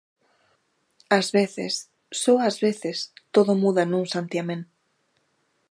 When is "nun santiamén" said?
3.91-4.61